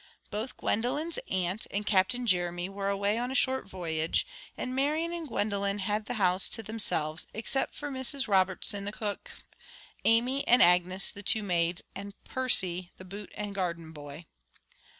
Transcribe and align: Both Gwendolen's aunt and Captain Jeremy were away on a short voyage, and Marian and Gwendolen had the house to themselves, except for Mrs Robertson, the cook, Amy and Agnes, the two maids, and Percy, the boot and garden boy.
Both 0.31 0.57
Gwendolen's 0.57 1.19
aunt 1.29 1.67
and 1.69 1.85
Captain 1.85 2.25
Jeremy 2.25 2.69
were 2.69 2.89
away 2.89 3.19
on 3.19 3.29
a 3.29 3.35
short 3.35 3.67
voyage, 3.67 4.25
and 4.57 4.73
Marian 4.75 5.13
and 5.13 5.27
Gwendolen 5.27 5.77
had 5.77 6.07
the 6.07 6.15
house 6.15 6.49
to 6.49 6.63
themselves, 6.63 7.27
except 7.35 7.75
for 7.75 7.91
Mrs 7.91 8.27
Robertson, 8.27 8.85
the 8.85 8.91
cook, 8.91 9.29
Amy 10.03 10.43
and 10.47 10.59
Agnes, 10.63 11.11
the 11.11 11.21
two 11.21 11.43
maids, 11.43 11.83
and 11.93 12.15
Percy, 12.23 12.89
the 12.97 13.05
boot 13.05 13.31
and 13.35 13.53
garden 13.53 13.91
boy. 13.91 14.25